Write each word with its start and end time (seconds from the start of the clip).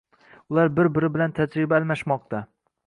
Ular 0.53 0.71
bir-biri 0.79 1.11
bilan 1.19 1.37
tajriba 1.41 1.81
almashmoqda. 1.81 2.43